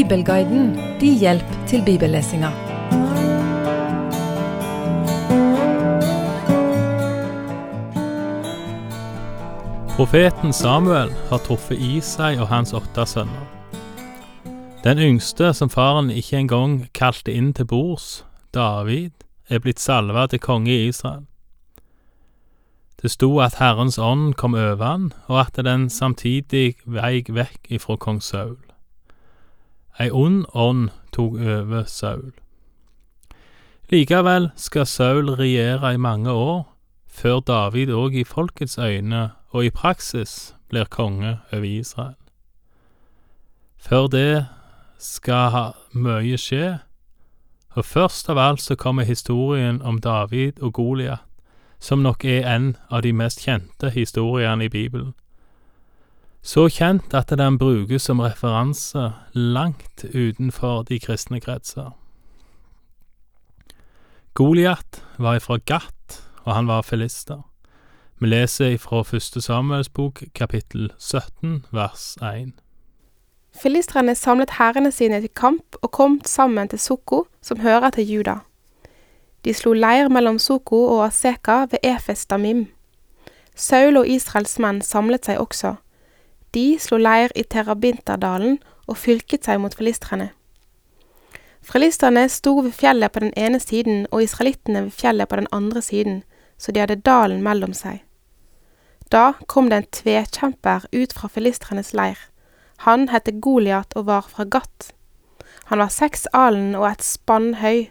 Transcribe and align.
Bibelguiden 0.00 0.78
din 1.00 1.18
hjelp 1.18 1.44
til 1.68 1.82
bibellesinga. 1.84 2.48
Profeten 9.96 10.52
Samuel 10.52 11.10
har 11.28 11.38
truffet 11.38 11.76
Isai 11.78 12.38
og 12.38 12.48
hans 12.48 12.72
åtte 12.72 13.04
sønner. 13.06 13.44
Den 14.84 14.98
yngste, 14.98 15.52
som 15.52 15.68
faren 15.68 16.08
ikke 16.10 16.38
engang 16.38 16.88
kalte 16.94 17.36
inn 17.36 17.52
til 17.52 17.68
bords, 17.68 18.24
David, 18.54 19.12
er 19.50 19.60
blitt 19.60 19.84
salva 19.84 20.24
til 20.26 20.40
konge 20.40 20.72
i 20.72 20.88
Israel. 20.88 21.26
Det 23.02 23.10
sto 23.10 23.38
at 23.40 23.60
Herrens 23.60 23.98
ånd 23.98 24.32
kom 24.34 24.54
over 24.54 24.84
han, 24.84 25.12
og 25.26 25.40
at 25.40 25.64
den 25.64 25.90
samtidig 25.90 26.74
veik 26.86 27.28
vekk 27.28 27.68
ifra 27.68 28.00
kong 28.00 28.24
Saul. 28.24 28.69
Ei 30.00 30.10
ond 30.10 30.46
ånd 30.54 30.88
tok 31.12 31.34
over 31.34 31.84
Saul. 31.84 32.32
Likevel 33.90 34.50
skal 34.56 34.86
Saul 34.86 35.34
regjere 35.34 35.94
i 35.94 36.00
mange 36.00 36.30
år, 36.30 36.62
før 37.06 37.40
David 37.40 37.90
òg 37.92 38.14
i 38.16 38.24
folkets 38.24 38.78
øyne 38.78 39.30
og 39.50 39.64
i 39.64 39.70
praksis 39.70 40.54
blir 40.70 40.84
konge 40.84 41.38
over 41.52 41.64
Israel. 41.64 42.16
Før 43.76 44.06
det 44.06 44.46
skal 44.98 45.50
ha 45.50 45.64
mye 45.92 46.38
skje, 46.38 46.78
og 47.76 47.84
først 47.84 48.28
av 48.30 48.38
alt 48.38 48.60
så 48.60 48.74
kommer 48.74 49.04
historien 49.04 49.82
om 49.82 50.00
David 50.00 50.62
og 50.62 50.72
Goliat, 50.72 51.26
som 51.80 51.98
nok 51.98 52.24
er 52.24 52.46
en 52.56 52.76
av 52.90 53.02
de 53.02 53.12
mest 53.12 53.44
kjente 53.44 53.90
historiene 53.90 54.64
i 54.64 54.68
Bibelen. 54.68 55.14
Så 56.42 56.68
kjent 56.72 57.14
at 57.14 57.28
den 57.36 57.58
brukes 57.58 58.02
som 58.02 58.20
referanse 58.20 59.12
langt 59.34 60.04
utenfor 60.04 60.82
de 60.88 60.98
kristne 61.00 61.40
kretser. 61.40 61.90
Goliat 64.34 65.02
var 65.18 65.36
ifra 65.36 65.58
Gat, 65.66 66.22
og 66.44 66.54
han 66.54 66.66
var 66.66 66.82
filister. 66.82 67.42
Vi 68.18 68.26
leser 68.26 68.74
ifra 68.76 69.02
første 69.02 69.40
Samuels 69.40 69.88
bok, 69.88 70.22
kapittel 70.34 70.92
17, 70.98 71.64
vers 71.72 72.16
1. 72.22 72.52
Filistrene 73.62 74.14
samlet 74.14 74.50
hærene 74.58 74.92
sine 74.92 75.20
til 75.20 75.32
kamp 75.36 75.76
og 75.82 75.90
kom 75.90 76.20
sammen 76.24 76.68
til 76.68 76.78
Soko, 76.78 77.24
som 77.42 77.60
hører 77.60 77.90
til 77.90 78.08
Juda. 78.08 78.34
De 79.44 79.54
slo 79.54 79.72
leir 79.72 80.08
mellom 80.08 80.38
Soko 80.38 80.84
og 80.84 81.04
Aseka 81.06 81.66
ved 81.70 81.78
Efes 81.82 82.26
Damim. 82.26 82.66
Saul 83.54 83.96
og 83.96 84.08
Israels 84.08 84.58
menn 84.58 84.80
samlet 84.82 85.26
seg 85.26 85.40
også. 85.40 85.74
De 86.54 86.78
slo 86.82 86.98
leir 86.98 87.32
i 87.38 87.44
Terabinterdalen 87.44 88.58
og 88.86 88.98
fylket 88.98 89.46
seg 89.46 89.60
mot 89.62 89.74
filistrene. 89.76 90.32
Filistrene 91.62 92.24
sto 92.28 92.56
ved 92.60 92.72
fjellet 92.74 93.12
på 93.12 93.22
den 93.22 93.32
ene 93.36 93.60
siden 93.60 94.06
og 94.10 94.24
israelittene 94.24 94.86
ved 94.88 94.96
fjellet 94.96 95.28
på 95.28 95.36
den 95.36 95.50
andre 95.52 95.82
siden, 95.82 96.22
så 96.58 96.72
de 96.72 96.80
hadde 96.80 97.02
dalen 97.06 97.42
mellom 97.42 97.74
seg. 97.76 98.00
Da 99.12 99.32
kom 99.46 99.70
det 99.70 99.76
en 99.76 99.90
tvekjemper 99.92 100.86
ut 100.92 101.12
fra 101.12 101.28
filistrenes 101.28 101.92
leir. 101.94 102.18
Han 102.86 103.08
het 103.10 103.28
Goliat 103.42 103.92
og 103.96 104.06
var 104.06 104.26
fra 104.30 104.44
Gatt. 104.44 104.92
Han 105.70 105.78
var 105.78 105.90
seks 105.92 106.26
alen 106.32 106.74
og 106.74 106.86
et 106.88 107.02
spann 107.04 107.54
høy. 107.60 107.90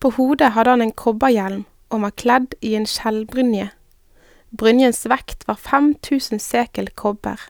På 0.00 0.10
hodet 0.14 0.52
hadde 0.54 0.76
han 0.76 0.82
en 0.84 0.92
kobberhjelm 0.92 1.64
og 1.90 2.02
var 2.04 2.14
kledd 2.20 2.54
i 2.60 2.74
en 2.78 2.86
skjellbrynje. 2.86 3.70
Brynjens 4.50 5.04
vekt 5.06 5.44
var 5.48 5.58
5000 5.60 6.40
sekel 6.40 6.88
kobber. 6.96 7.40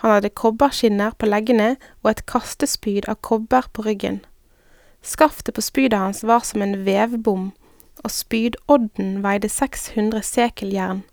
Han 0.00 0.10
hadde 0.10 0.32
kobberskinner 0.32 1.12
på 1.16 1.28
leggene 1.28 1.76
og 2.02 2.10
et 2.12 2.24
kastespyd 2.28 3.08
av 3.08 3.20
kobber 3.24 3.68
på 3.72 3.84
ryggen. 3.86 4.20
Skaftet 5.02 5.54
på 5.54 5.64
spydet 5.64 5.98
hans 6.00 6.24
var 6.24 6.44
som 6.44 6.64
en 6.64 6.84
vevbom, 6.86 7.52
og 8.04 8.10
spydodden 8.12 9.20
veide 9.24 9.48
600 9.48 10.24
sekel 10.26 10.72
jern. 10.74 11.04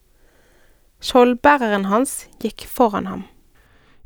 Skjoldbæreren 1.04 1.88
hans 1.92 2.24
gikk 2.44 2.66
foran 2.68 3.08
ham. 3.08 3.24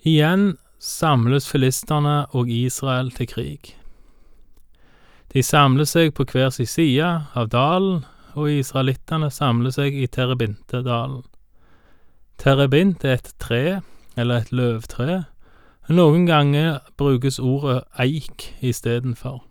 Igjen 0.01 0.57
samles 0.81 1.47
filisterne 1.49 2.25
og 2.33 2.49
Israel 2.49 3.11
til 3.13 3.29
krig. 3.29 3.73
De 5.33 5.43
samler 5.43 5.85
seg 5.85 6.13
på 6.17 6.25
hver 6.25 6.49
sin 6.53 6.69
side 6.69 7.07
av 7.37 7.49
dalen, 7.53 8.05
og 8.37 8.51
israelittene 8.53 9.31
samler 9.33 9.73
seg 9.73 9.97
i 9.97 10.05
Terebintedalen. 10.07 11.23
Terebint 12.37 13.03
er 13.03 13.17
et 13.17 13.33
tre, 13.41 13.81
eller 14.17 14.43
et 14.43 14.53
løvtre. 14.53 15.23
Noen 15.89 16.27
ganger 16.29 16.79
brukes 16.97 17.39
ordet 17.39 17.81
eik 17.97 18.51
istedenfor. 18.61 19.41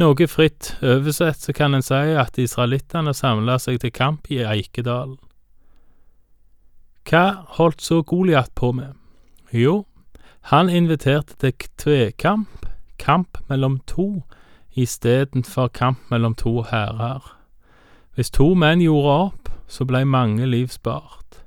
Noe 0.00 0.26
fritt 0.32 0.74
oversett 0.80 1.42
så 1.44 1.52
kan 1.52 1.76
en 1.76 1.84
si 1.84 2.14
at 2.16 2.38
israelittene 2.40 3.12
samla 3.14 3.58
seg 3.60 3.82
til 3.82 3.92
kamp 3.92 4.30
i 4.32 4.40
Eikedalen. 4.40 5.18
Hva 7.04 7.44
holdt 7.58 7.82
så 7.84 8.00
Goliat 8.06 8.52
på 8.56 8.72
med? 8.72 8.94
Jo, 9.52 9.84
han 10.52 10.70
inviterte 10.70 11.36
til 11.42 11.68
tvekamp, 11.76 12.66
kamp 12.98 13.38
mellom 13.50 13.80
to, 13.86 14.22
istedenfor 14.72 15.68
kamp 15.68 15.98
mellom 16.10 16.34
to 16.34 16.62
hærer. 16.62 17.39
Hvis 18.20 18.34
to 18.36 18.50
menn 18.52 18.82
gjorde 18.84 19.12
opp, 19.16 19.48
så 19.64 19.86
blei 19.88 20.02
mange 20.04 20.44
liv 20.44 20.66
spart. 20.68 21.38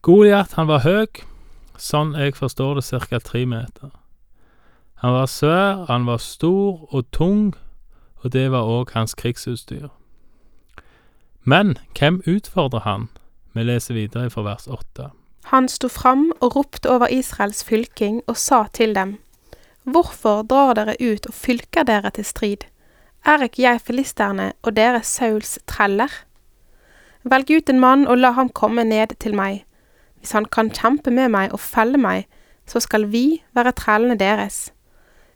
Goliat, 0.00 0.54
han 0.56 0.70
var 0.70 0.86
høg, 0.86 1.20
sånn 1.76 2.14
jeg 2.16 2.32
forstår 2.38 2.78
det, 2.78 2.84
cirka 2.86 3.20
tre 3.20 3.42
meter. 3.44 3.90
Han 5.04 5.12
var 5.12 5.28
svær, 5.28 5.82
han 5.90 6.08
var 6.08 6.22
stor 6.24 6.88
og 6.88 7.04
tung, 7.12 7.52
og 8.24 8.32
det 8.32 8.46
var 8.56 8.64
òg 8.64 8.94
hans 8.96 9.12
krigsutstyr. 9.12 9.90
Men 11.44 11.76
hvem 11.92 12.22
utfordrer 12.24 12.88
han? 12.88 13.10
Vi 13.52 13.68
leser 13.68 14.00
videre 14.00 14.32
fra 14.32 14.48
vers 14.48 14.64
åtte. 14.64 15.12
Han 15.52 15.68
sto 15.68 15.92
fram 15.92 16.30
og 16.40 16.56
ropte 16.56 16.88
over 16.88 17.12
Israels 17.12 17.60
fylking 17.68 18.22
og 18.24 18.40
sa 18.40 18.64
til 18.72 18.96
dem, 18.96 19.18
Hvorfor 19.84 20.40
drar 20.48 20.72
dere 20.80 20.96
ut 21.04 21.28
og 21.28 21.34
fylker 21.36 21.84
dere 21.84 22.16
til 22.16 22.24
strid? 22.24 22.71
Er 23.24 23.42
ikke 23.42 23.62
jeg 23.62 23.80
filisterne 23.80 24.52
og 24.66 24.74
dere 24.74 25.02
Sauls 25.06 25.58
treller? 25.70 26.10
Velg 27.22 27.52
ut 27.54 27.68
en 27.70 27.78
mann 27.78 28.06
og 28.10 28.18
la 28.18 28.32
ham 28.34 28.48
komme 28.50 28.82
ned 28.84 29.14
til 29.22 29.36
meg. 29.38 29.60
Hvis 30.18 30.34
han 30.34 30.44
kan 30.44 30.72
kjempe 30.74 31.10
med 31.14 31.30
meg 31.30 31.54
og 31.54 31.60
felle 31.62 32.00
meg, 32.02 32.26
så 32.66 32.82
skal 32.82 33.06
vi 33.12 33.42
være 33.54 33.76
trellene 33.78 34.18
deres. 34.18 34.72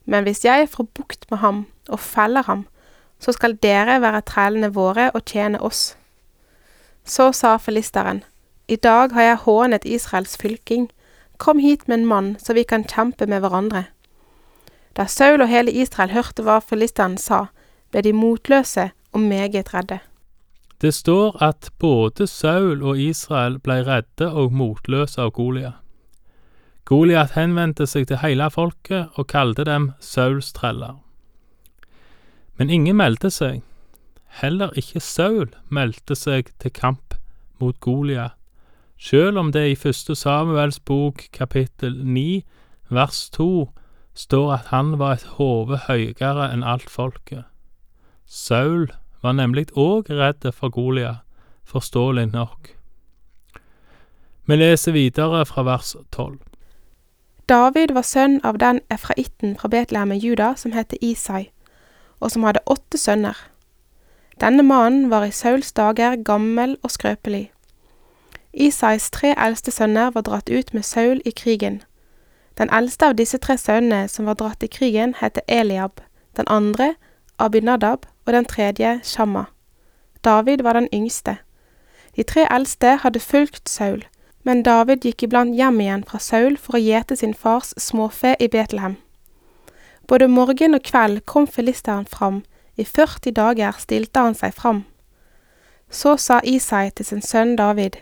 Men 0.04 0.26
hvis 0.26 0.44
jeg 0.44 0.68
får 0.68 0.88
bukt 0.98 1.30
med 1.30 1.38
ham 1.38 1.66
og 1.88 2.00
feller 2.00 2.42
ham, 2.42 2.66
så 3.20 3.32
skal 3.32 3.54
dere 3.62 4.00
være 4.02 4.26
trellene 4.26 4.74
våre 4.74 5.12
og 5.14 5.22
tjene 5.24 5.62
oss. 5.62 5.96
Så 7.04 7.30
sa 7.32 7.56
filisteren, 7.56 8.24
I 8.68 8.76
dag 8.76 9.12
har 9.14 9.22
jeg 9.22 9.42
hånet 9.46 9.84
Israels 9.84 10.36
fylking, 10.36 10.90
kom 11.38 11.58
hit 11.58 11.86
med 11.88 11.98
en 11.98 12.06
mann 12.06 12.36
så 12.42 12.52
vi 12.52 12.62
kan 12.62 12.84
kjempe 12.84 13.26
med 13.26 13.40
hverandre. 13.40 13.84
Da 14.96 15.06
Saul 15.06 15.40
og 15.40 15.48
hele 15.48 15.70
Israel 15.70 16.10
hørte 16.10 16.42
hva 16.42 16.58
filisteren 16.58 17.18
sa, 17.18 17.46
ble 17.90 18.02
de 18.02 18.12
motløse 18.12 18.90
og 19.12 19.20
meget 19.20 19.74
redde. 19.74 19.98
Det 20.80 20.94
står 20.94 21.42
at 21.42 21.70
både 21.78 22.26
Saul 22.26 22.82
og 22.82 22.98
Israel 23.00 23.58
ble 23.58 23.80
redde 23.86 24.28
og 24.28 24.52
motløse 24.52 25.20
av 25.22 25.32
Goliat. 25.32 25.80
Goliat 26.86 27.32
henvendte 27.34 27.86
seg 27.88 28.06
til 28.06 28.20
hele 28.20 28.50
folket 28.52 29.16
og 29.16 29.26
kalte 29.26 29.64
dem 29.66 29.90
Sauls 30.00 30.52
treller. 30.52 31.00
Men 32.56 32.70
ingen 32.70 32.96
meldte 32.96 33.30
seg. 33.30 33.62
Heller 34.40 34.70
ikke 34.76 35.00
Saul 35.00 35.48
meldte 35.68 36.14
seg 36.14 36.52
til 36.60 36.70
kamp 36.70 37.16
mot 37.58 37.80
Goliat, 37.80 38.36
sjøl 39.00 39.40
om 39.40 39.50
det 39.52 39.64
i 39.70 39.74
første 39.80 40.14
Samuels 40.14 40.78
bok 40.78 41.24
kapittel 41.32 41.96
9 42.04 42.44
vers 42.88 43.30
2 43.30 43.70
står 44.14 44.52
at 44.52 44.70
han 44.70 44.98
var 44.98 45.16
et 45.16 45.26
hode 45.40 45.80
høyere 45.88 46.50
enn 46.52 46.64
alt 46.64 46.90
folket. 46.90 47.44
Saul 48.26 48.90
var 49.22 49.32
nemlig 49.32 49.70
òg 49.78 50.10
redd 50.10 50.46
for 50.52 50.68
Goliat, 50.68 51.22
forståelig 51.64 52.26
nok. 52.32 52.72
Vi 54.46 54.56
leser 54.56 54.92
videre 54.92 55.46
fra 55.46 55.62
vers 55.62 55.96
12. 56.12 56.38
David 57.48 57.94
var 57.94 58.02
sønn 58.02 58.40
av 58.42 58.58
den 58.58 58.80
efraitten 58.90 59.54
fra 59.58 59.68
Betlehem 59.68 60.12
i 60.12 60.18
Juda 60.18 60.54
som 60.58 60.72
het 60.74 60.94
Isai, 61.00 61.50
og 62.20 62.30
som 62.30 62.42
hadde 62.42 62.62
åtte 62.66 62.98
sønner. 62.98 63.36
Denne 64.40 64.62
mannen 64.62 65.10
var 65.10 65.24
i 65.24 65.30
Sauls 65.30 65.72
dager 65.72 66.16
gammel 66.16 66.76
og 66.82 66.90
skrøpelig. 66.90 67.50
Isais 68.52 69.10
tre 69.10 69.34
eldste 69.38 69.70
sønner 69.70 70.10
var 70.10 70.26
dratt 70.26 70.50
ut 70.50 70.74
med 70.74 70.82
Saul 70.82 71.22
i 71.24 71.30
krigen. 71.30 71.82
Den 72.58 72.70
eldste 72.70 73.06
av 73.06 73.16
disse 73.16 73.38
tre 73.38 73.58
sønnene 73.58 74.08
som 74.08 74.26
var 74.26 74.34
dratt 74.34 74.62
i 74.62 74.70
krigen, 74.70 75.14
het 75.20 75.38
Eliab, 75.46 76.00
den 76.36 76.48
andre 76.48 76.94
Abinadab 77.38 78.06
og 78.26 78.32
den 78.32 78.44
tredje 78.44 79.00
Shamma. 79.02 79.44
David 80.24 80.62
var 80.62 80.72
den 80.72 80.88
yngste. 80.94 81.36
De 82.16 82.22
tre 82.22 82.46
eldste 82.50 82.96
hadde 82.96 83.20
fulgt 83.20 83.68
Saul, 83.68 84.04
Men 84.46 84.62
David 84.62 85.02
gikk 85.02 85.22
iblant 85.26 85.56
hjem 85.58 85.80
igjen 85.80 86.04
fra 86.06 86.18
Saul 86.22 86.54
for 86.56 86.78
å 86.78 86.80
gjete 86.80 87.16
sin 87.18 87.34
fars 87.34 87.72
småfe 87.82 88.36
i 88.38 88.46
Betlehem. 88.48 88.94
Både 90.06 90.28
morgen 90.28 90.78
og 90.78 90.84
kveld 90.86 91.24
kom 91.26 91.48
filisteren 91.50 92.06
fram, 92.06 92.44
i 92.76 92.84
40 92.84 93.34
dager 93.34 93.74
stilte 93.82 94.22
han 94.22 94.38
seg 94.38 94.54
fram. 94.54 94.84
Så 95.90 96.14
sa 96.16 96.38
Isai 96.44 96.90
til 96.94 97.06
sin 97.06 97.22
sønn 97.22 97.56
David, 97.58 97.98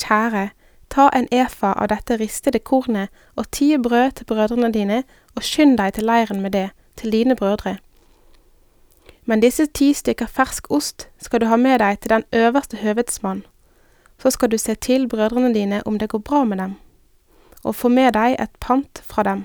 Kjære, 0.00 0.50
ta 0.88 1.10
en 1.12 1.28
efa 1.30 1.74
av 1.76 1.92
dette 1.92 2.16
ristede 2.16 2.58
kornet 2.58 3.12
og 3.36 3.50
ti 3.50 3.74
brød 3.76 4.16
til 4.16 4.24
brødrene 4.30 4.72
dine, 4.72 5.02
og 5.36 5.44
skynd 5.44 5.76
deg 5.78 5.94
til 5.94 6.08
leiren 6.08 6.40
med 6.40 6.56
det, 6.56 6.70
til 6.96 7.12
dine 7.12 7.36
brødre. 7.36 7.76
Men 9.24 9.40
disse 9.40 9.66
ti 9.66 9.92
stykker 9.96 10.26
fersk 10.26 10.70
ost 10.70 11.08
skal 11.22 11.40
du 11.40 11.46
ha 11.48 11.56
med 11.56 11.80
deg 11.80 12.00
til 12.00 12.12
den 12.12 12.24
øverste 12.32 12.76
høvedsmann. 12.76 13.44
Så 14.18 14.30
skal 14.30 14.50
du 14.50 14.58
se 14.58 14.74
til 14.74 15.08
brødrene 15.08 15.54
dine 15.54 15.82
om 15.86 15.98
det 15.98 16.08
går 16.08 16.18
bra 16.18 16.44
med 16.44 16.58
dem, 16.58 16.74
og 17.64 17.74
få 17.74 17.88
med 17.88 18.12
deg 18.14 18.36
et 18.40 18.52
pant 18.60 19.00
fra 19.04 19.22
dem. 19.22 19.44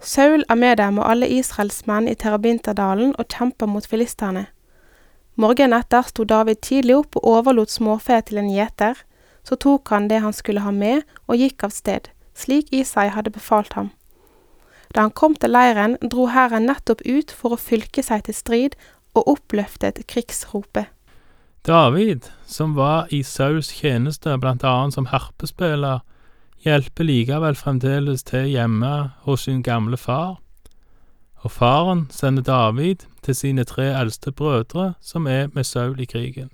Saul 0.00 0.44
er 0.48 0.54
med 0.54 0.76
dem 0.76 0.98
og 0.98 1.10
alle 1.10 1.28
Israels 1.28 1.86
menn 1.86 2.08
i 2.08 2.14
Terabinterdalen 2.14 3.14
og 3.18 3.28
kjemper 3.28 3.66
mot 3.66 3.86
filisterne. 3.86 4.46
Morgenen 5.36 5.76
etter 5.76 6.04
sto 6.08 6.24
David 6.24 6.62
tidlig 6.64 6.96
opp 6.96 7.16
og 7.16 7.28
overlot 7.28 7.70
småfe 7.70 8.20
til 8.24 8.40
en 8.40 8.50
gjeter. 8.52 8.96
Så 9.44 9.56
tok 9.60 9.88
han 9.92 10.08
det 10.08 10.22
han 10.24 10.32
skulle 10.32 10.64
ha 10.64 10.72
med, 10.72 11.02
og 11.28 11.36
gikk 11.36 11.64
av 11.64 11.70
sted, 11.70 12.08
slik 12.34 12.72
Isai 12.74 13.08
hadde 13.14 13.30
befalt 13.30 13.76
ham. 13.76 13.92
Da 14.96 15.04
han 15.04 15.12
kom 15.12 15.34
til 15.36 15.52
leiren, 15.52 15.98
dro 16.00 16.30
hæren 16.32 16.64
nettopp 16.70 17.02
ut 17.04 17.32
for 17.36 17.52
å 17.52 17.60
fylke 17.60 18.00
seg 18.02 18.24
til 18.24 18.36
strid, 18.36 18.76
og 19.16 19.28
oppløftet 19.28 20.00
krigsropet. 20.08 20.88
David, 21.66 22.30
som 22.46 22.76
var 22.76 23.10
i 23.12 23.22
Sauls 23.26 23.72
tjeneste 23.76 24.36
blant 24.40 24.64
annet 24.64 24.96
som 24.96 25.08
harpespiller, 25.10 26.00
hjelper 26.64 27.04
likevel 27.04 27.56
fremdeles 27.58 28.24
til 28.24 28.48
hjemme 28.48 28.92
hos 29.26 29.44
sin 29.44 29.62
gamle 29.66 29.98
far, 30.00 30.38
og 31.44 31.52
faren 31.52 32.06
sender 32.10 32.42
David 32.42 33.04
til 33.22 33.36
sine 33.36 33.64
tre 33.68 33.90
eldste 33.92 34.32
brødre 34.32 34.94
som 35.00 35.26
er 35.26 35.50
med 35.54 35.64
Saul 35.64 36.00
i 36.00 36.08
krigen. 36.08 36.50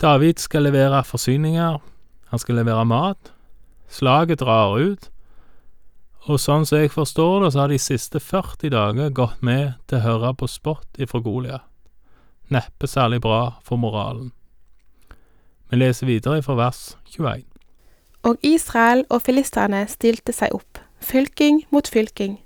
David 0.00 0.42
skal 0.42 0.68
levere 0.68 1.04
forsyninger, 1.04 1.78
han 2.28 2.38
skal 2.38 2.60
levere 2.60 2.84
mat, 2.84 3.32
slaget 3.88 4.40
drar 4.40 4.76
ut, 4.76 5.10
og 6.26 6.40
sånn 6.42 6.66
som 6.66 6.80
jeg 6.80 6.90
forstår 6.90 7.44
det, 7.44 7.52
så 7.52 7.62
har 7.62 7.70
de 7.70 7.78
siste 7.78 8.20
40 8.20 8.72
dager 8.74 9.12
gått 9.14 9.42
med 9.46 9.76
til 9.86 10.00
å 10.00 10.06
høre 10.06 10.32
på 10.34 10.48
spott 10.50 10.98
ifra 10.98 11.20
Goliat. 11.22 11.62
Neppe 12.50 12.86
særlig 12.86 13.20
bra 13.22 13.58
for 13.66 13.78
moralen. 13.78 14.32
Vi 15.70 15.78
leser 15.78 16.06
videre 16.06 16.42
fra 16.42 16.54
vers 16.58 16.96
21. 17.14 17.44
Og 18.26 18.42
Israel 18.42 19.04
og 19.10 19.22
filisterne 19.22 19.84
stilte 19.90 20.34
seg 20.34 20.54
opp, 20.54 20.78
fylking 20.98 21.64
mot 21.70 21.86
fylking. 21.86 22.40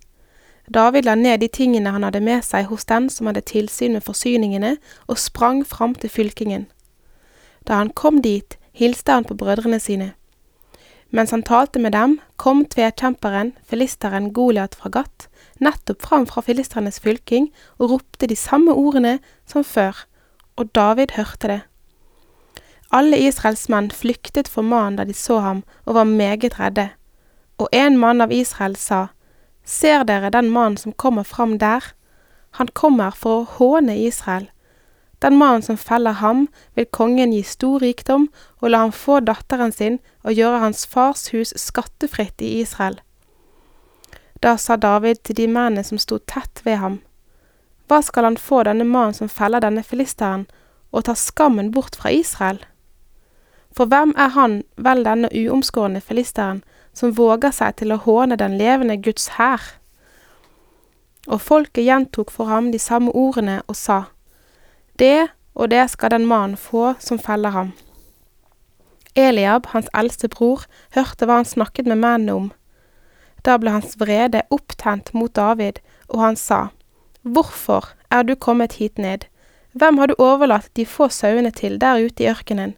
David 0.72 1.08
la 1.08 1.16
ned 1.16 1.40
de 1.40 1.48
tingene 1.48 1.90
han 1.90 2.04
hadde 2.06 2.20
med 2.20 2.44
seg 2.46 2.68
hos 2.70 2.84
den 2.84 3.08
som 3.10 3.26
hadde 3.26 3.42
tilsyn 3.48 3.96
med 3.96 4.04
forsyningene, 4.06 4.76
og 5.08 5.18
sprang 5.18 5.64
fram 5.66 5.96
til 5.96 6.12
fylkingen. 6.12 6.68
Da 7.66 7.80
han 7.80 7.90
kom 7.90 8.20
dit, 8.22 8.56
hilste 8.72 9.12
han 9.12 9.24
på 9.24 9.34
brødrene 9.34 9.80
sine. 9.80 10.12
Mens 11.10 11.30
han 11.34 11.42
talte 11.42 11.80
med 11.82 11.92
dem, 11.92 12.20
kom 12.36 12.64
tvekjemperen, 12.70 13.52
filisteren 13.66 14.30
Goliat 14.32 14.76
fra 14.78 14.90
Gat, 14.94 15.26
nettopp 15.58 16.02
fram 16.02 16.26
fra 16.30 16.42
filistrenes 16.46 17.00
fylking 17.02 17.50
og 17.78 17.90
ropte 17.90 18.28
de 18.30 18.36
samme 18.38 18.72
ordene 18.72 19.18
som 19.46 19.66
før, 19.66 20.06
og 20.56 20.70
David 20.74 21.16
hørte 21.16 21.50
det. 21.50 21.60
Alle 22.90 23.18
Israels 23.22 23.68
menn 23.70 23.90
flyktet 23.94 24.48
for 24.50 24.66
mannen 24.66 24.98
da 24.98 25.06
de 25.06 25.14
så 25.14 25.38
ham, 25.42 25.62
og 25.86 25.94
var 25.94 26.04
meget 26.04 26.58
redde. 26.58 26.88
Og 27.58 27.68
en 27.72 27.98
mann 27.98 28.20
av 28.20 28.32
Israel 28.32 28.76
sa, 28.76 29.08
Ser 29.64 30.02
dere 30.02 30.30
den 30.30 30.50
mannen 30.50 30.76
som 30.76 30.92
kommer 30.92 31.22
fram 31.22 31.58
der? 31.58 31.84
Han 32.58 32.68
kommer 32.74 33.14
for 33.14 33.42
å 33.42 33.48
håne 33.58 33.94
Israel. 33.98 34.48
Den 35.20 35.36
mannen 35.36 35.62
som 35.62 35.76
feller 35.76 36.12
ham, 36.12 36.48
vil 36.74 36.86
kongen 36.86 37.32
gi 37.32 37.42
stor 37.44 37.80
rikdom 37.84 38.28
og 38.60 38.70
la 38.70 38.84
ham 38.86 38.92
få 38.92 39.20
datteren 39.20 39.72
sin 39.72 39.98
og 40.24 40.32
gjøre 40.32 40.62
hans 40.64 40.86
fars 40.86 41.28
hus 41.34 41.52
skattefritt 41.60 42.40
i 42.40 42.60
Israel. 42.62 42.96
Da 44.40 44.56
sa 44.56 44.76
David 44.76 45.20
til 45.24 45.36
de 45.36 45.46
mennene 45.46 45.84
som 45.84 46.00
sto 46.00 46.18
tett 46.18 46.64
ved 46.64 46.80
ham, 46.80 47.00
Hva 47.88 48.00
skal 48.06 48.24
han 48.24 48.36
få 48.38 48.62
denne 48.62 48.86
mannen 48.86 49.14
som 49.14 49.28
feller 49.28 49.60
denne 49.60 49.82
filisteren, 49.82 50.46
og 50.92 51.04
tar 51.04 51.18
skammen 51.18 51.72
bort 51.72 51.96
fra 51.96 52.10
Israel? 52.10 52.62
For 53.76 53.86
hvem 53.86 54.14
er 54.16 54.30
han, 54.34 54.62
vel 54.76 55.04
denne 55.04 55.28
uomskårne 55.28 56.00
filisteren, 56.00 56.62
som 56.94 57.12
våger 57.18 57.52
seg 57.54 57.76
til 57.76 57.92
å 57.92 58.00
håne 58.06 58.38
den 58.38 58.56
levende 58.58 58.96
Guds 58.96 59.28
hær? 59.36 59.60
Og 61.26 61.40
folket 61.40 61.84
gjentok 61.84 62.30
for 62.30 62.50
ham 62.50 62.70
de 62.72 62.78
samme 62.78 63.12
ordene 63.12 63.60
og 63.66 63.76
sa, 63.76 64.04
Det 65.00 65.30
og 65.54 65.70
det 65.72 65.86
skal 65.90 66.12
den 66.14 66.26
mannen 66.28 66.56
få 66.56 66.94
som 67.00 67.18
feller 67.18 67.50
ham. 67.56 67.72
Eliab, 69.16 69.66
hans 69.72 69.88
eldste 69.96 70.28
bror, 70.30 70.66
hørte 70.94 71.26
hva 71.26 71.40
han 71.40 71.48
snakket 71.48 71.88
med 71.90 71.98
mennene 71.98 72.36
om. 72.36 72.50
Da 73.44 73.56
ble 73.58 73.72
hans 73.74 73.96
vrede 73.98 74.44
opptent 74.54 75.10
mot 75.16 75.32
David, 75.34 75.80
og 76.08 76.20
han 76.20 76.36
sa, 76.36 76.68
Hvorfor 77.22 77.90
er 78.10 78.22
du 78.22 78.34
kommet 78.36 78.78
hit 78.78 78.98
ned? 78.98 79.26
Hvem 79.72 79.98
har 79.98 80.06
du 80.06 80.14
overlatt 80.18 80.70
de 80.76 80.86
få 80.86 81.08
sauene 81.08 81.50
til 81.50 81.78
der 81.80 82.00
ute 82.04 82.24
i 82.24 82.30
ørkenen? 82.30 82.76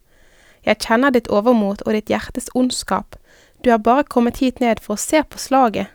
Jeg 0.64 0.78
kjenner 0.78 1.10
ditt 1.10 1.28
overmot 1.28 1.82
og 1.82 1.92
ditt 1.92 2.10
hjertes 2.10 2.50
ondskap, 2.54 3.16
du 3.64 3.70
har 3.70 3.78
bare 3.78 4.02
kommet 4.04 4.38
hit 4.42 4.60
ned 4.60 4.80
for 4.82 4.96
å 4.96 5.00
se 5.00 5.22
på 5.22 5.38
slaget. 5.38 5.86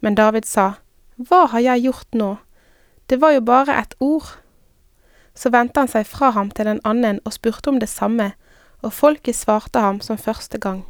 Men 0.00 0.16
David 0.16 0.46
sa, 0.48 0.76
Hva 1.16 1.46
har 1.52 1.60
jeg 1.60 1.84
gjort 1.84 2.16
nå? 2.16 2.36
Det 3.08 3.20
var 3.20 3.36
jo 3.36 3.40
bare 3.40 3.76
et 3.76 3.94
ord. 4.00 4.24
Så 5.36 5.52
vendte 5.52 5.82
han 5.82 5.90
seg 5.92 6.06
fra 6.08 6.32
ham 6.32 6.50
til 6.50 6.70
en 6.70 6.80
annen 6.88 7.20
og 7.24 7.36
spurte 7.36 7.70
om 7.70 7.80
det 7.80 7.90
samme, 7.92 8.32
og 8.82 8.92
folket 8.92 9.36
svarte 9.36 9.80
ham 9.80 10.00
som 10.00 10.18
første 10.18 10.58
gang. 10.58 10.84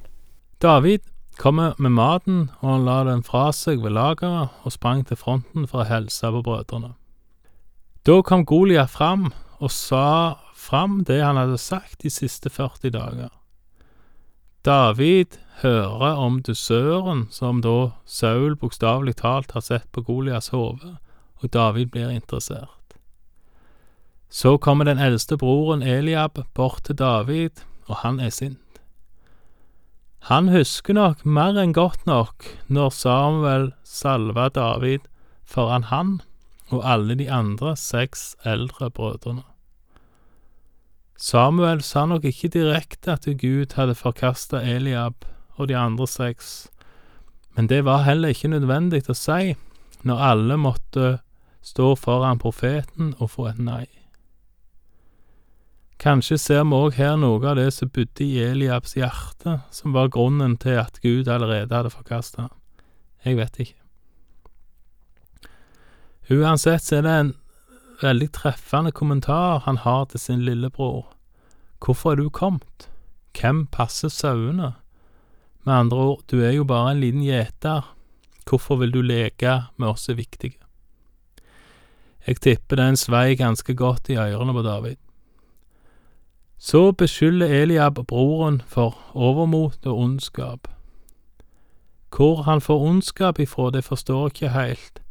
David 0.63 1.03
kommer 1.39 1.75
med 1.79 1.91
maten, 1.91 2.51
og 2.61 2.71
han 2.71 2.87
la 2.87 3.01
den 3.11 3.23
fra 3.27 3.51
seg 3.53 3.83
ved 3.83 3.93
lageret 3.97 4.55
og 4.65 4.73
sprang 4.73 5.05
til 5.07 5.19
fronten 5.21 5.67
for 5.69 5.83
å 5.83 5.89
hilse 5.91 6.31
på 6.33 6.43
brødrene. 6.47 6.95
Da 8.07 8.21
kom 8.23 8.47
Goliat 8.47 8.91
fram 8.91 9.33
og 9.59 9.73
sa 9.75 10.37
fram 10.55 11.03
det 11.05 11.19
han 11.23 11.37
hadde 11.41 11.59
sagt 11.59 12.03
de 12.03 12.11
siste 12.11 12.51
40 12.51 12.95
dager. 12.95 13.33
David 14.67 15.39
hører 15.63 16.19
om 16.19 16.41
dusøren 16.43 17.27
som 17.31 17.61
da 17.63 17.93
Saul 18.05 18.57
bokstavelig 18.57 19.17
talt 19.23 19.53
har 19.55 19.65
sett 19.65 19.87
på 19.93 20.03
Golias 20.07 20.49
hode, 20.55 20.97
og 21.43 21.53
David 21.53 21.93
blir 21.95 22.11
interessert. 22.11 22.76
Så 24.29 24.57
kommer 24.59 24.85
den 24.85 24.99
eldste 24.99 25.37
broren 25.39 25.83
Eliab 25.83 26.39
bort 26.55 26.83
til 26.85 26.99
David, 26.99 27.63
og 27.87 28.03
han 28.03 28.21
er 28.21 28.31
sint. 28.31 28.59
Han 30.27 30.49
husker 30.51 30.97
nok 30.97 31.21
mer 31.23 31.55
enn 31.63 31.71
godt 31.71 32.03
nok 32.07 32.49
når 32.67 32.91
Samuel 32.91 33.69
salva 33.87 34.49
David 34.51 35.05
foran 35.47 35.87
han 35.87 36.17
og 36.75 36.83
alle 36.83 37.15
de 37.15 37.29
andre 37.31 37.77
seks 37.79 38.33
eldre 38.43 38.91
brødrene. 38.91 39.45
Samuel 41.17 41.83
sa 41.83 42.05
nok 42.07 42.27
ikke 42.27 42.51
direkte 42.53 43.15
at 43.15 43.29
Gud 43.41 43.77
hadde 43.79 43.95
forkasta 43.95 44.61
Eliab 44.61 45.25
og 45.57 45.69
de 45.69 45.77
andre 45.77 46.07
seks, 46.07 46.69
men 47.55 47.71
det 47.71 47.85
var 47.85 48.03
heller 48.05 48.35
ikke 48.35 48.51
nødvendig 48.53 49.07
å 49.09 49.17
si 49.17 49.55
når 50.03 50.25
alle 50.31 50.59
måtte 50.61 51.13
stå 51.63 51.95
foran 51.95 52.43
profeten 52.43 53.15
og 53.19 53.31
få 53.31 53.47
et 53.55 53.63
nei. 53.63 53.87
Kanskje 55.99 56.37
ser 56.39 56.65
vi 56.69 56.77
òg 56.77 56.99
her 56.99 57.17
noe 57.17 57.41
av 57.49 57.57
det 57.57 57.71
som 57.73 57.89
bodde 57.89 58.25
i 58.25 58.43
Eliabs 58.45 58.97
hjerte, 58.99 59.61
som 59.73 59.95
var 59.97 60.13
grunnen 60.13 60.59
til 60.61 60.77
at 60.83 61.01
Gud 61.01 61.29
allerede 61.29 61.73
hadde 61.73 61.93
forkasta 61.95 62.47
ham. 62.47 62.55
Jeg 63.25 63.39
vet 63.39 63.61
ikke. 63.65 63.81
Uansett 66.37 66.85
så 66.85 66.99
er 66.99 67.07
det 67.07 67.15
en 67.21 67.33
veldig 68.03 68.29
treffende 68.35 68.93
kommentar 68.93 69.63
han 69.65 69.81
har 69.87 70.05
til 70.11 70.21
sin 70.21 70.45
lillebror. 70.45 71.07
Hvorfor 71.81 72.13
er 72.13 72.21
du 72.21 72.29
kommet? 72.31 72.91
Hvem 73.37 73.67
passer 73.73 74.13
sauene? 74.13 74.75
Med 75.65 75.75
andre 75.75 75.97
ord, 75.97 76.23
du 76.31 76.43
er 76.45 76.53
jo 76.53 76.65
bare 76.65 76.93
en 76.93 77.01
liten 77.01 77.25
gjeter. 77.25 77.89
Hvorfor 78.47 78.77
vil 78.83 78.93
du 78.93 79.01
leke 79.03 79.63
med 79.77 79.89
oss 79.89 80.09
viktige? 80.09 80.61
Jeg 82.27 82.41
tipper 82.43 82.77
den 82.77 82.97
svei 82.99 83.35
ganske 83.39 83.75
godt 83.75 84.11
i 84.11 84.19
ørene 84.19 84.55
på 84.55 84.63
David. 84.67 84.97
Så 86.59 86.93
beskylder 86.93 87.47
Eliab 87.47 87.95
broren 87.95 88.63
for 88.67 88.99
overmot 89.15 89.87
og 89.87 89.99
ondskap. 89.99 90.69
Hvor 92.17 92.43
han 92.43 92.61
får 92.61 92.81
ondskap 92.81 93.39
ifra, 93.39 93.71
det 93.71 93.85
forstår 93.85 94.23
jeg 94.23 94.27
ikke 94.27 94.49
heilt, 94.49 95.03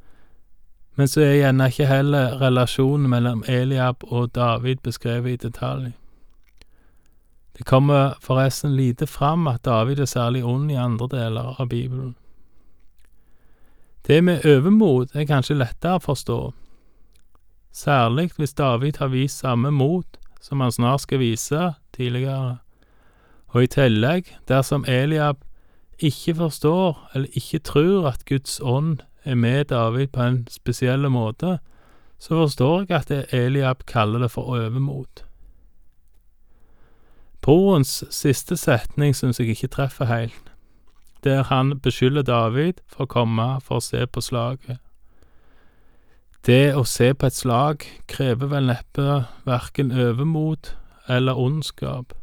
men 0.96 1.08
så 1.08 1.22
er 1.22 1.36
gjerne 1.36 1.68
ikke 1.68 1.86
heller 1.86 2.42
relasjonen 2.42 3.10
mellom 3.10 3.44
Eliab 3.48 4.04
og 4.04 4.36
David 4.36 4.76
beskrevet 4.84 5.32
i 5.32 5.48
detalj. 5.48 5.92
Det 7.58 7.66
kommer 7.66 8.14
forresten 8.22 8.76
lite 8.76 9.08
fram 9.08 9.48
at 9.48 9.66
David 9.66 10.00
er 10.00 10.06
særlig 10.06 10.44
ond 10.46 10.72
i 10.72 10.76
andre 10.76 11.08
deler 11.12 11.62
av 11.62 11.70
Bibelen. 11.70 12.16
Det 14.08 14.24
med 14.24 14.46
overmot 14.46 15.16
er 15.16 15.26
kanskje 15.26 15.56
lettere 15.58 16.00
å 16.00 16.04
forstå, 16.04 16.40
særlig 17.72 18.32
hvis 18.38 18.54
David 18.54 18.98
har 19.00 19.08
vist 19.08 19.40
samme 19.40 19.72
mot 19.72 20.20
som 20.46 20.62
han 20.62 20.72
snart 20.72 21.02
skal 21.02 21.20
vise 21.20 21.74
tidligere, 21.96 22.58
og 23.48 23.64
i 23.64 23.70
tillegg, 23.72 24.30
dersom 24.48 24.86
Eliab 24.88 25.42
ikke 26.00 26.36
forstår 26.36 27.10
eller 27.16 27.28
ikke 27.34 27.60
tror 27.60 28.08
at 28.12 28.26
Guds 28.30 28.60
ånd 28.64 29.00
er 29.24 29.36
med 29.36 29.66
David 29.72 30.08
på 30.14 30.22
en 30.22 30.48
spesiell 30.52 31.10
måte, 31.10 31.58
så 32.20 32.36
forstår 32.36 32.86
jeg 32.90 32.98
at 32.98 33.34
Eliab 33.34 33.86
kaller 33.88 34.20
det 34.20 34.32
for 34.32 34.54
overmot. 34.54 35.26
Brorens 37.42 38.04
siste 38.10 38.58
setning 38.58 39.16
syns 39.16 39.40
jeg 39.40 39.50
ikke 39.54 39.68
treffer 39.68 40.06
helt, 40.06 40.52
der 41.24 41.44
han 41.44 41.80
beskylder 41.80 42.22
David 42.22 42.86
for 42.86 43.06
å 43.06 43.14
komme 43.18 43.50
for 43.66 43.82
å 43.82 43.86
se 43.86 44.06
på 44.06 44.22
slaget. 44.22 44.78
Det 46.46 46.76
å 46.78 46.84
se 46.86 47.08
på 47.18 47.26
et 47.26 47.34
slag 47.34 47.84
krever 48.06 48.52
vel 48.52 48.68
neppe 48.70 49.24
verken 49.48 49.90
overmot 49.90 50.76
eller 51.10 51.40
ondskap. 51.42 52.14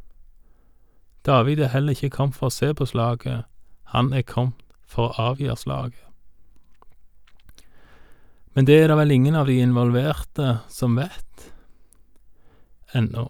David 1.27 1.59
er 1.59 1.73
heller 1.73 1.97
ikke 1.97 2.13
kommet 2.15 2.39
for 2.39 2.47
å 2.47 2.55
se 2.55 2.71
på 2.71 2.87
slaget, 2.87 3.49
han 3.91 4.13
er 4.15 4.23
kommet 4.23 4.63
for 4.87 5.11
å 5.11 5.27
avgjøre 5.33 5.59
slaget. 5.59 6.07
Men 8.55 8.69
det 8.69 8.79
er 8.79 8.93
det 8.93 9.01
vel 9.01 9.17
ingen 9.17 9.35
av 9.35 9.51
de 9.51 9.59
involverte 9.59 10.59
som 10.71 10.95
vet 11.01 11.51
ennå. 12.95 13.27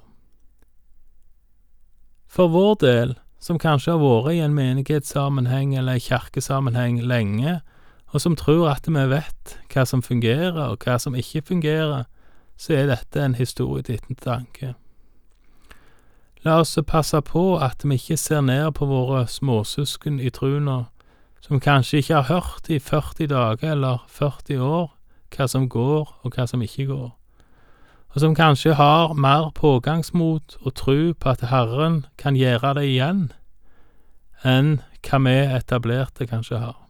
For 2.29 2.53
vår 2.53 2.81
del, 2.85 3.17
som 3.41 3.57
kanskje 3.57 3.95
har 3.95 4.03
vært 4.03 4.37
i 4.37 4.45
en 4.45 4.57
menighetssammenheng 4.61 5.73
eller 5.79 5.97
en 5.97 6.05
kirkesammenheng 6.05 7.01
lenge, 7.01 7.63
og 8.13 8.21
som 8.21 8.37
tror 8.37 8.69
at 8.69 8.89
vi 8.89 9.05
vet 9.09 9.57
hva 9.73 9.85
som 9.89 10.03
fungerer 10.05 10.61
og 10.69 10.85
hva 10.85 10.99
som 11.01 11.17
ikke 11.17 11.43
fungerer, 11.49 12.05
så 12.57 12.77
er 12.77 12.91
dette 12.93 13.25
en 13.25 13.35
historie 13.35 13.83
til 13.83 13.97
ettertanke. 13.97 14.75
La 16.45 16.59
oss 16.61 16.77
passe 16.87 17.21
på 17.23 17.57
at 17.63 17.85
vi 17.85 17.97
ikke 17.97 18.17
ser 18.17 18.43
ned 18.43 18.73
på 18.77 18.87
våre 18.87 19.25
småsøsken 19.27 20.21
i 20.21 20.31
truna, 20.31 20.85
som 21.41 21.61
kanskje 21.61 22.03
ikke 22.03 22.21
har 22.21 22.29
hørt 22.29 22.69
i 22.69 22.79
40 22.79 23.27
dager 23.31 23.73
eller 23.73 24.05
40 24.09 24.61
år 24.61 24.91
hva 25.33 25.49
som 25.49 25.69
går 25.69 26.11
og 26.23 26.35
hva 26.37 26.47
som 26.47 26.63
ikke 26.63 26.87
går, 26.91 27.11
og 28.13 28.21
som 28.21 28.35
kanskje 28.35 28.75
har 28.77 29.15
mer 29.15 29.49
pågangsmot 29.55 30.59
og 30.61 30.75
tru 30.75 31.15
på 31.15 31.33
at 31.33 31.47
Herren 31.49 32.05
kan 32.19 32.37
gjøre 32.37 32.75
det 32.77 32.85
igjen, 32.91 33.31
enn 34.45 34.81
hva 35.01 35.23
vi 35.25 35.39
etablerte 35.57 36.27
kanskje 36.29 36.61
har. 36.61 36.82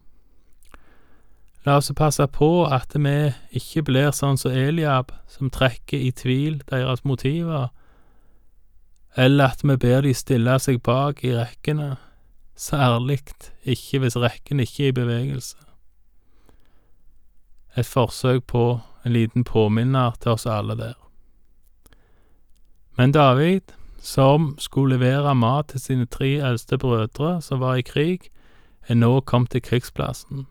La 1.65 1.77
oss 1.77 1.91
passe 1.95 2.25
på 2.27 2.65
at 2.67 2.91
vi 2.99 3.31
ikke 3.55 3.85
blir 3.87 4.11
sånn 4.11 4.37
som 4.37 4.51
Eliab, 4.51 5.13
som 5.31 5.49
trekker 5.49 5.97
i 5.97 6.11
tvil 6.11 6.59
deres 6.67 7.05
motiver, 7.07 7.69
eller 9.15 9.53
at 9.53 9.63
vi 9.63 9.77
ber 9.79 10.01
de 10.03 10.11
stille 10.13 10.57
seg 10.59 10.81
bak 10.83 11.23
i 11.23 11.31
rekkene, 11.37 11.95
særlig 12.55 13.21
ikke 13.63 14.01
hvis 14.03 14.17
rekken 14.19 14.59
ikke 14.59 14.89
er 14.89 14.91
i 14.91 14.97
bevegelse. 14.97 15.55
Et 17.77 17.87
forsøk 17.87 18.43
på 18.51 18.65
en 19.05 19.15
liten 19.15 19.43
påminner 19.47 20.19
til 20.19 20.35
oss 20.35 20.45
alle 20.45 20.75
der. 20.77 20.97
Men 22.97 23.11
David, 23.11 23.73
som 23.99 24.55
skulle 24.59 24.97
levere 24.97 25.35
mat 25.35 25.71
til 25.71 25.79
sine 25.79 26.05
tre 26.05 26.35
eldste 26.43 26.77
brødre 26.77 27.41
som 27.41 27.63
var 27.63 27.79
i 27.79 27.87
krig, 27.87 28.29
er 28.87 28.99
nå 28.99 29.21
kommet 29.21 29.55
til 29.55 29.63
krigsplassen. 29.63 30.45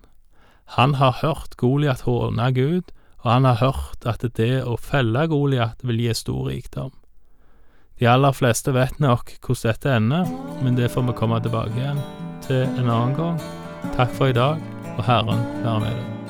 Han 0.65 0.95
har 0.95 1.19
hørt 1.23 1.57
Goliat 1.57 2.07
håne 2.07 2.53
Gud, 2.53 2.93
og 3.23 3.31
han 3.31 3.45
har 3.45 3.61
hørt 3.61 4.07
at 4.07 4.25
det 4.37 4.65
å 4.67 4.79
felle 4.81 5.27
Goliat 5.31 5.83
vil 5.87 6.01
gi 6.01 6.15
stor 6.15 6.49
rikdom. 6.51 6.91
De 8.01 8.09
aller 8.11 8.35
fleste 8.35 8.73
vet 8.75 8.99
nok 8.99 9.37
hvordan 9.45 9.69
dette 9.69 9.93
ender, 9.95 10.33
men 10.63 10.79
det 10.79 10.91
får 10.91 11.07
vi 11.11 11.19
komme 11.19 11.39
tilbake 11.45 11.77
igjen 11.77 12.01
til 12.47 12.65
en 12.65 12.89
annen 12.89 13.15
gang. 13.19 13.39
Takk 13.95 14.11
for 14.17 14.33
i 14.33 14.39
dag, 14.39 14.59
og 14.97 15.07
Herren 15.07 15.47
være 15.63 15.79
med 15.85 15.95
deg. 16.01 16.22